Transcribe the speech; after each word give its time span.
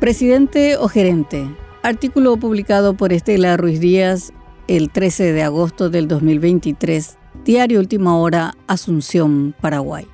Presidente 0.00 0.78
o 0.78 0.88
gerente. 0.88 1.46
Artículo 1.82 2.38
publicado 2.38 2.94
por 2.94 3.12
Estela 3.12 3.58
Ruiz 3.58 3.80
Díaz 3.80 4.32
el 4.66 4.88
13 4.88 5.34
de 5.34 5.42
agosto 5.42 5.90
del 5.90 6.08
2023. 6.08 7.18
Diario 7.44 7.80
Última 7.80 8.16
Hora, 8.16 8.54
Asunción, 8.66 9.54
Paraguay. 9.60 10.06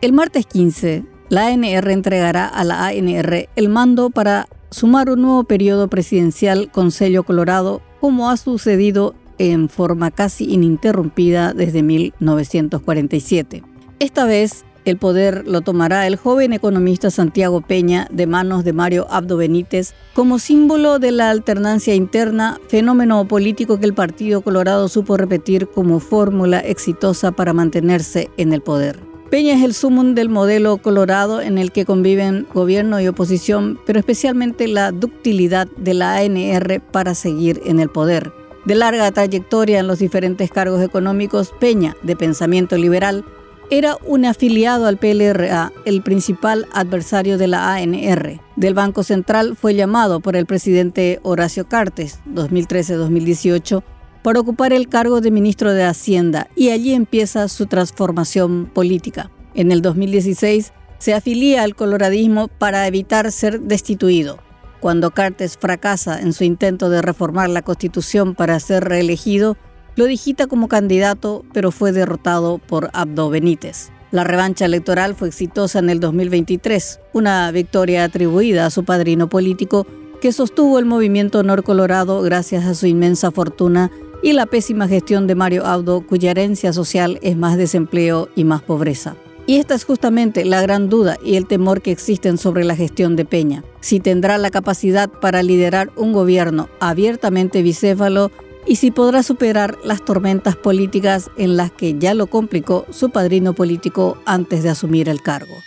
El 0.00 0.12
martes 0.12 0.46
15, 0.46 1.02
la 1.28 1.48
ANR 1.48 1.90
entregará 1.90 2.46
a 2.46 2.62
la 2.62 2.86
ANR 2.86 3.48
el 3.56 3.68
mando 3.68 4.10
para 4.10 4.46
sumar 4.70 5.10
un 5.10 5.22
nuevo 5.22 5.42
periodo 5.42 5.88
presidencial 5.88 6.70
con 6.70 6.92
sello 6.92 7.24
colorado, 7.24 7.82
como 8.00 8.30
ha 8.30 8.36
sucedido 8.36 9.16
en 9.38 9.68
forma 9.68 10.12
casi 10.12 10.44
ininterrumpida 10.52 11.52
desde 11.52 11.82
1947. 11.82 13.64
Esta 13.98 14.24
vez 14.24 14.64
el 14.84 14.96
poder 14.96 15.46
lo 15.46 15.60
tomará 15.60 16.06
el 16.06 16.16
joven 16.16 16.52
economista 16.52 17.10
Santiago 17.10 17.60
Peña 17.60 18.08
de 18.10 18.26
manos 18.26 18.64
de 18.64 18.72
Mario 18.72 19.06
Abdo 19.10 19.36
Benítez 19.36 19.94
como 20.14 20.38
símbolo 20.38 20.98
de 20.98 21.12
la 21.12 21.30
alternancia 21.30 21.94
interna, 21.94 22.60
fenómeno 22.68 23.26
político 23.26 23.78
que 23.78 23.86
el 23.86 23.94
Partido 23.94 24.40
Colorado 24.42 24.88
supo 24.88 25.16
repetir 25.16 25.68
como 25.68 26.00
fórmula 26.00 26.60
exitosa 26.60 27.32
para 27.32 27.52
mantenerse 27.52 28.30
en 28.36 28.52
el 28.52 28.60
poder. 28.60 28.98
Peña 29.30 29.54
es 29.54 29.62
el 29.62 29.72
sumum 29.72 30.14
del 30.14 30.28
modelo 30.28 30.76
colorado 30.76 31.40
en 31.40 31.56
el 31.56 31.72
que 31.72 31.86
conviven 31.86 32.46
gobierno 32.52 33.00
y 33.00 33.08
oposición, 33.08 33.80
pero 33.86 33.98
especialmente 33.98 34.68
la 34.68 34.92
ductilidad 34.92 35.68
de 35.78 35.94
la 35.94 36.16
ANR 36.16 36.82
para 36.90 37.14
seguir 37.14 37.62
en 37.64 37.80
el 37.80 37.88
poder. 37.88 38.30
De 38.66 38.74
larga 38.74 39.10
trayectoria 39.10 39.80
en 39.80 39.86
los 39.86 40.00
diferentes 40.00 40.50
cargos 40.50 40.82
económicos, 40.82 41.54
Peña, 41.58 41.96
de 42.02 42.14
pensamiento 42.14 42.76
liberal, 42.76 43.24
era 43.70 43.96
un 44.06 44.24
afiliado 44.24 44.86
al 44.86 44.98
PLRA, 44.98 45.72
el 45.84 46.02
principal 46.02 46.66
adversario 46.72 47.38
de 47.38 47.48
la 47.48 47.74
ANR. 47.74 48.40
Del 48.56 48.74
Banco 48.74 49.02
Central 49.02 49.56
fue 49.56 49.74
llamado 49.74 50.20
por 50.20 50.36
el 50.36 50.46
presidente 50.46 51.20
Horacio 51.22 51.68
Cartes, 51.68 52.20
2013-2018, 52.34 53.82
para 54.22 54.40
ocupar 54.40 54.72
el 54.72 54.88
cargo 54.88 55.20
de 55.20 55.30
ministro 55.30 55.72
de 55.72 55.84
Hacienda 55.84 56.48
y 56.54 56.70
allí 56.70 56.92
empieza 56.92 57.48
su 57.48 57.66
transformación 57.66 58.70
política. 58.72 59.30
En 59.54 59.72
el 59.72 59.82
2016 59.82 60.72
se 60.98 61.14
afilia 61.14 61.62
al 61.62 61.74
coloradismo 61.74 62.48
para 62.48 62.86
evitar 62.86 63.32
ser 63.32 63.60
destituido. 63.60 64.38
Cuando 64.80 65.10
Cartes 65.10 65.58
fracasa 65.58 66.20
en 66.20 66.32
su 66.32 66.44
intento 66.44 66.90
de 66.90 67.02
reformar 67.02 67.50
la 67.50 67.62
constitución 67.62 68.34
para 68.34 68.58
ser 68.60 68.84
reelegido, 68.84 69.56
lo 69.96 70.06
digita 70.06 70.46
como 70.46 70.68
candidato, 70.68 71.44
pero 71.52 71.70
fue 71.70 71.92
derrotado 71.92 72.58
por 72.58 72.90
Abdo 72.92 73.30
Benítez. 73.30 73.90
La 74.10 74.24
revancha 74.24 74.66
electoral 74.66 75.14
fue 75.14 75.28
exitosa 75.28 75.78
en 75.78 75.90
el 75.90 76.00
2023, 76.00 77.00
una 77.12 77.50
victoria 77.50 78.04
atribuida 78.04 78.66
a 78.66 78.70
su 78.70 78.84
padrino 78.84 79.28
político 79.28 79.86
que 80.20 80.32
sostuvo 80.32 80.78
el 80.78 80.84
movimiento 80.84 81.40
Honor 81.40 81.64
Colorado 81.64 82.22
gracias 82.22 82.64
a 82.64 82.74
su 82.74 82.86
inmensa 82.86 83.30
fortuna 83.30 83.90
y 84.22 84.34
la 84.34 84.46
pésima 84.46 84.86
gestión 84.86 85.26
de 85.26 85.34
Mario 85.34 85.66
Abdo, 85.66 86.06
cuya 86.06 86.30
herencia 86.30 86.72
social 86.72 87.18
es 87.22 87.36
más 87.36 87.56
desempleo 87.56 88.28
y 88.36 88.44
más 88.44 88.62
pobreza. 88.62 89.16
Y 89.46 89.56
esta 89.56 89.74
es 89.74 89.84
justamente 89.84 90.44
la 90.44 90.62
gran 90.62 90.88
duda 90.88 91.16
y 91.24 91.34
el 91.34 91.46
temor 91.46 91.82
que 91.82 91.90
existen 91.90 92.38
sobre 92.38 92.64
la 92.64 92.76
gestión 92.76 93.16
de 93.16 93.24
Peña. 93.24 93.64
Si 93.80 93.98
tendrá 93.98 94.38
la 94.38 94.50
capacidad 94.50 95.10
para 95.10 95.42
liderar 95.42 95.90
un 95.96 96.12
gobierno 96.12 96.68
abiertamente 96.78 97.62
bicéfalo 97.62 98.30
y 98.66 98.76
si 98.76 98.90
podrá 98.90 99.22
superar 99.22 99.78
las 99.84 100.04
tormentas 100.04 100.56
políticas 100.56 101.30
en 101.36 101.56
las 101.56 101.72
que 101.72 101.98
ya 101.98 102.14
lo 102.14 102.26
complicó 102.28 102.86
su 102.90 103.10
padrino 103.10 103.54
político 103.54 104.18
antes 104.24 104.62
de 104.62 104.70
asumir 104.70 105.08
el 105.08 105.22
cargo. 105.22 105.62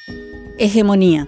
Hegemonía. 0.58 1.28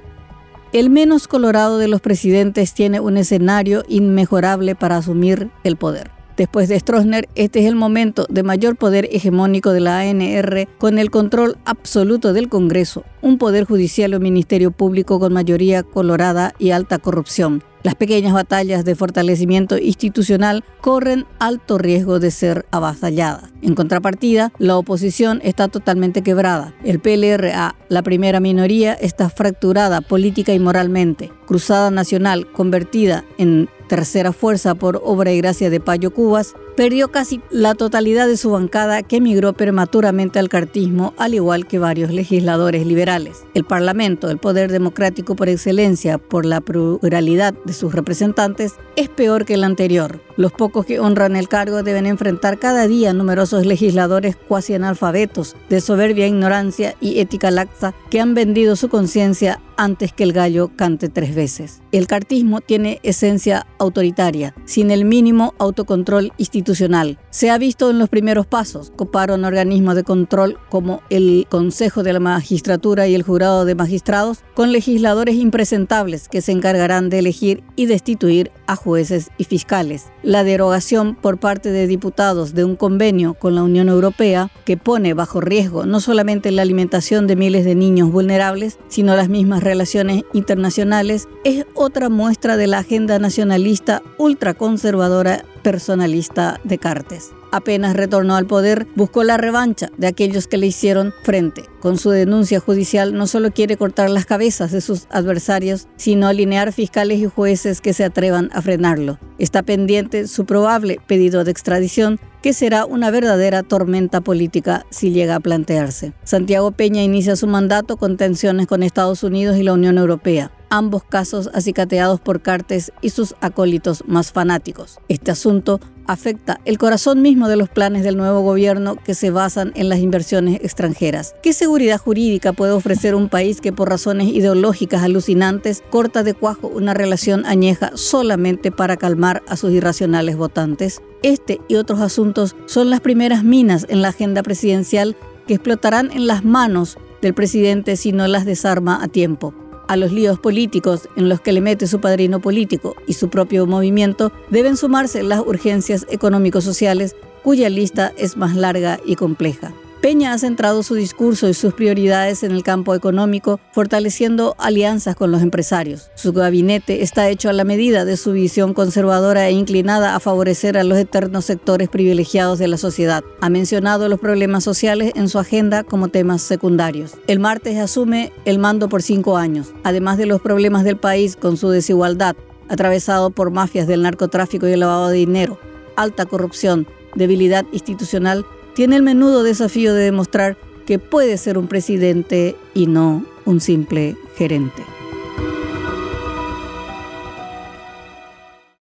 El 0.74 0.90
menos 0.90 1.28
colorado 1.28 1.78
de 1.78 1.88
los 1.88 2.02
presidentes 2.02 2.74
tiene 2.74 3.00
un 3.00 3.18
escenario 3.18 3.84
inmejorable 3.88 4.76
para 4.76 4.98
asumir 4.98 5.50
el 5.64 5.78
poder. 5.78 6.12
Después 6.38 6.70
de 6.70 6.80
Stroessner, 6.80 7.28
este 7.34 7.62
es 7.62 7.66
el 7.66 7.76
momento 7.76 8.28
de 8.30 8.44
mayor 8.44 8.76
poder 8.76 9.10
hegemónico 9.12 9.72
de 9.72 9.80
la 9.80 10.02
ANR 10.02 10.68
con 10.78 11.00
el 11.00 11.10
control 11.10 11.58
absoluto 11.66 12.32
del 12.32 12.48
Congreso, 12.48 13.06
un 13.22 13.40
poder 13.40 13.66
judicial 13.66 14.14
o 14.14 14.20
ministerio 14.20 14.70
público 14.70 15.20
con 15.20 15.34
mayoría 15.34 15.82
colorada 15.82 16.54
y 16.60 16.70
alta 16.70 17.00
corrupción, 17.00 17.64
las 17.84 17.96
pequeñas 17.96 18.34
batallas 18.34 18.86
de 18.86 18.96
fortalecimiento 18.96 19.78
institucional 19.78 20.64
corren 20.82 21.26
alto 21.40 21.78
riesgo 21.78 22.20
de 22.20 22.32
ser 22.32 22.66
avasalladas. 22.72 23.52
En 23.62 23.76
contrapartida, 23.76 24.52
la 24.58 24.78
oposición 24.78 25.40
está 25.44 25.68
totalmente 25.68 26.22
quebrada. 26.22 26.74
El 26.84 27.00
PLRA, 27.00 27.76
la 27.90 28.02
primera 28.04 28.40
minoría, 28.40 28.94
está 28.94 29.30
fracturada 29.30 30.02
política 30.02 30.54
y 30.54 30.60
moralmente. 30.60 31.32
Cruzada 31.46 31.92
Nacional, 31.92 32.52
convertida 32.52 33.24
en 33.38 33.70
tercera 33.88 34.34
fuerza 34.34 34.76
por 34.76 35.02
obra 35.04 35.32
y 35.32 35.38
gracia 35.38 35.70
de 35.70 35.80
Payo 35.80 36.14
Cubas, 36.14 36.54
perdió 36.78 37.08
casi 37.08 37.42
la 37.50 37.74
totalidad 37.74 38.28
de 38.28 38.38
su 38.38 38.52
bancada 38.52 39.02
que 39.02 39.18
emigró 39.18 39.54
prematuramente 39.54 40.38
al 40.38 40.48
cartismo, 40.48 41.16
al 41.18 41.34
igual 41.34 41.66
que 41.66 41.80
varios 41.80 42.12
legisladores 42.12 42.86
liberales. 42.86 43.46
El 43.56 43.66
Parlamento, 43.66 44.30
el 44.30 44.38
poder 44.38 44.72
democrático 44.72 45.36
por 45.36 45.50
excelencia 45.50 46.20
por 46.20 46.46
la 46.46 46.62
pluralidad 46.62 47.56
de 47.66 47.74
sus 47.74 47.96
representantes, 47.96 48.76
es 48.96 49.10
peor 49.10 49.44
que 49.44 49.56
el 49.56 49.64
anterior. 49.64 50.22
Los 50.38 50.52
pocos 50.52 50.86
que 50.86 51.00
honran 51.00 51.36
el 51.36 51.50
cargo 51.50 51.82
deben 51.82 52.06
enfrentar 52.06 52.60
cada 52.60 52.88
día 52.88 53.12
numerosos 53.12 53.66
legisladores 53.66 54.36
cuasi 54.36 54.76
analfabetos, 54.76 55.56
de 55.70 55.82
soberbia 55.82 56.28
ignorancia 56.28 56.94
y 57.02 57.20
ética 57.20 57.50
laxa, 57.50 57.96
que 58.12 58.22
han 58.22 58.36
vendido 58.36 58.76
su 58.76 58.88
conciencia 58.88 59.60
antes 59.78 60.12
que 60.12 60.24
el 60.24 60.34
gallo 60.34 60.72
cante 60.76 61.10
tres 61.10 61.34
veces. 61.34 61.82
El 61.92 62.08
cartismo 62.08 62.62
tiene 62.62 63.00
esencia 63.04 63.66
autoritaria, 63.80 64.54
sin 64.66 64.92
el 64.92 65.06
mínimo 65.06 65.54
autocontrol 65.60 66.34
institucional. 66.38 67.18
Se 67.30 67.50
ha 67.50 67.58
visto 67.58 67.90
en 67.90 68.00
los 68.00 68.10
primeros 68.10 68.46
pasos, 68.46 68.92
coparon 68.96 69.46
organismos 69.46 69.96
de 69.96 70.04
control 70.04 70.58
como 70.70 71.02
el 71.10 71.46
Consejo 71.50 72.04
de 72.04 72.14
la 72.14 72.20
Magistratura 72.20 73.08
y 73.08 73.16
el 73.16 73.24
Jurado 73.24 73.66
de 73.66 73.76
Magistrados, 73.76 74.40
con 74.56 74.72
legisladores 74.72 75.36
impresentables 75.36 76.28
que 76.28 76.42
se 76.42 76.52
encargarán 76.52 77.10
de 77.10 77.20
elegir 77.20 77.64
y 77.76 77.86
destituir 77.86 78.52
a 78.66 78.76
jueces 78.76 79.30
y 79.38 79.44
fiscales 79.46 80.08
la 80.28 80.44
derogación 80.44 81.16
por 81.16 81.38
parte 81.38 81.72
de 81.72 81.88
diputados 81.88 82.54
de 82.54 82.66
un 82.66 82.76
convenio 82.76 83.34
con 83.34 83.56
la 83.56 83.64
Unión 83.64 83.88
Europea 83.88 84.52
que 84.66 84.76
pone 84.76 85.14
bajo 85.14 85.40
riesgo 85.40 85.86
no 85.86 86.02
solamente 86.02 86.52
la 86.52 86.64
alimentación 86.64 87.28
de 87.28 87.38
miles 87.38 87.64
de 87.64 87.76
niños 87.76 88.12
vulnerables, 88.12 88.78
sino 88.90 89.16
las 89.16 89.30
mismas 89.30 89.64
relaciones 89.68 90.24
internacionales, 90.34 91.28
es 91.44 91.66
otra 91.76 92.10
muestra 92.10 92.58
de 92.58 92.68
la 92.68 92.80
agenda 92.80 93.20
nacionalista 93.20 94.02
ultraconservadora 94.18 95.44
personalista 95.62 96.60
de 96.64 96.78
Cartes 96.78 97.37
apenas 97.52 97.96
retornó 97.96 98.36
al 98.36 98.46
poder, 98.46 98.88
buscó 98.96 99.24
la 99.24 99.38
revancha 99.38 99.90
de 99.98 100.08
aquellos 100.08 100.48
que 100.48 100.58
le 100.58 100.68
hicieron 100.68 101.14
frente. 101.24 101.64
Con 101.80 101.98
su 101.98 102.10
denuncia 102.10 102.60
judicial 102.60 103.14
no 103.14 103.28
solo 103.28 103.52
quiere 103.52 103.78
cortar 103.78 104.10
las 104.10 104.26
cabezas 104.26 104.72
de 104.72 104.82
sus 104.82 105.08
adversarios, 105.10 105.88
sino 105.96 106.28
alinear 106.28 106.74
fiscales 106.74 107.20
y 107.20 107.26
jueces 107.26 107.82
que 107.82 107.94
se 107.94 108.04
atrevan 108.04 108.50
a 108.54 108.62
frenarlo. 108.62 109.20
Está 109.38 109.64
pendiente 109.64 110.28
su 110.28 110.46
probable 110.46 111.00
pedido 111.08 111.44
de 111.44 111.52
extradición, 111.52 112.20
que 112.42 112.54
será 112.54 112.86
una 112.86 113.12
verdadera 113.12 113.64
tormenta 113.64 114.22
política 114.22 114.86
si 114.90 115.12
llega 115.12 115.36
a 115.36 115.40
plantearse. 115.40 116.14
Santiago 116.24 116.72
Peña 116.72 117.04
inicia 117.04 117.36
su 117.36 117.48
mandato 117.48 117.98
con 117.98 118.18
tensiones 118.18 118.68
con 118.68 118.84
Estados 118.84 119.24
Unidos 119.24 119.58
y 119.58 119.64
la 119.64 119.74
Unión 119.74 119.98
Europea 119.98 120.52
ambos 120.70 121.04
casos 121.04 121.50
acicateados 121.54 122.20
por 122.20 122.42
Cartes 122.42 122.92
y 123.02 123.10
sus 123.10 123.36
acólitos 123.42 124.04
más 124.08 124.32
fanáticos. 124.32 125.00
Este 125.08 125.32
asunto 125.32 125.80
afecta 126.08 126.60
el 126.66 126.78
corazón 126.78 127.22
mismo 127.22 127.48
de 127.48 127.58
los 127.58 127.70
planes 127.70 128.04
del 128.04 128.18
nuevo 128.18 128.42
gobierno 128.42 128.96
que 128.96 129.14
se 129.14 129.30
basan 129.30 129.72
en 129.76 129.90
las 129.90 130.00
inversiones 130.00 130.56
extranjeras. 130.64 131.36
¿Qué 131.44 131.54
seguridad 131.54 132.00
jurídica 132.00 132.54
puede 132.54 132.72
ofrecer 132.72 133.14
un 133.14 133.30
país 133.30 133.62
que 133.62 133.74
por 133.74 133.90
razones 133.90 134.28
ideológicas 134.28 135.04
alucinantes 135.04 135.84
corta 135.90 136.24
de 136.24 136.34
cuajo 136.34 136.68
una 136.68 136.94
relación 136.94 137.46
añeja 137.46 137.92
solamente 137.96 138.72
para 138.72 138.98
calmar 138.98 139.44
a 139.48 139.56
sus 139.58 139.72
irracionales 139.72 140.38
votantes? 140.38 141.02
Este 141.24 141.60
y 141.68 141.76
otros 141.76 142.02
asuntos 142.02 142.56
son 142.66 142.90
las 142.90 143.02
primeras 143.02 143.44
minas 143.44 143.86
en 143.90 144.02
la 144.02 144.10
agenda 144.10 144.44
presidencial 144.44 145.16
que 145.46 145.56
explotarán 145.56 146.12
en 146.12 146.28
las 146.28 146.44
manos 146.44 146.98
del 147.22 147.34
presidente 147.34 147.96
si 147.96 148.12
no 148.12 148.28
las 148.28 148.46
desarma 148.46 149.04
a 149.04 149.08
tiempo 149.08 149.54
a 149.88 149.96
los 149.96 150.12
líos 150.12 150.40
políticos 150.40 151.10
en 151.16 151.30
los 151.30 151.42
que 151.42 151.52
le 151.52 151.62
mete 151.62 151.88
su 151.88 152.00
padrino 152.00 152.40
político 152.40 152.96
y 153.08 153.14
su 153.14 153.30
propio 153.30 153.66
movimiento, 153.66 154.32
deben 154.50 154.78
sumarse 154.78 155.24
las 155.24 155.40
urgencias 155.40 156.06
económico-sociales 156.10 157.16
cuya 157.44 157.70
lista 157.70 158.14
es 158.18 158.38
más 158.38 158.56
larga 158.56 159.00
y 159.06 159.16
compleja. 159.16 159.74
Peña 160.02 160.32
ha 160.32 160.38
centrado 160.38 160.84
su 160.84 160.94
discurso 160.94 161.50
y 161.50 161.56
sus 161.56 161.74
prioridades 161.74 162.44
en 162.44 162.52
el 162.52 162.62
campo 162.62 162.94
económico, 162.94 163.60
fortaleciendo 163.72 164.56
alianzas 164.60 165.16
con 165.16 165.32
los 165.32 165.42
empresarios. 165.42 166.12
Su 166.14 166.34
gabinete 166.34 167.02
está 167.02 167.30
hecho 167.30 167.50
a 167.50 167.54
la 167.54 167.64
medida 167.64 168.06
de 168.06 168.16
su 168.16 168.32
visión 168.32 168.76
conservadora 168.76 169.48
e 169.48 169.54
inclinada 169.54 170.16
a 170.16 170.20
favorecer 170.20 170.78
a 170.78 170.84
los 170.84 171.00
eternos 171.00 171.46
sectores 171.46 171.90
privilegiados 171.90 172.60
de 172.60 172.68
la 172.68 172.78
sociedad. 172.78 173.24
Ha 173.42 173.50
mencionado 173.50 174.08
los 174.08 174.20
problemas 174.20 174.64
sociales 174.64 175.14
en 175.16 175.30
su 175.30 175.40
agenda 175.40 175.84
como 175.84 176.10
temas 176.10 176.44
secundarios. 176.44 177.16
El 177.26 177.40
martes 177.40 177.78
asume 177.80 178.32
el 178.46 178.60
mando 178.60 178.90
por 178.90 179.02
cinco 179.02 179.36
años, 179.36 179.74
además 179.84 180.20
de 180.20 180.28
los 180.28 180.42
problemas 180.42 180.84
del 180.84 180.98
país 180.98 181.36
con 181.36 181.58
su 181.58 181.70
desigualdad, 181.70 182.36
atravesado 182.70 183.32
por 183.32 183.50
mafias 183.50 183.88
del 183.88 184.04
narcotráfico 184.04 184.68
y 184.68 184.74
el 184.74 184.82
lavado 184.82 185.08
de 185.10 185.18
dinero, 185.18 185.60
alta 185.96 186.28
corrupción, 186.28 186.86
debilidad 187.16 187.66
institucional 187.72 188.46
tiene 188.78 188.96
el 188.96 189.02
menudo 189.02 189.42
desafío 189.42 189.96
de 189.96 190.04
demostrar 190.04 190.56
que 190.86 191.00
puede 191.00 191.40
ser 191.40 191.58
un 191.58 191.68
presidente 191.68 192.56
y 192.76 192.86
no 192.86 193.26
un 193.44 193.60
simple 193.60 194.16
gerente. 194.36 194.97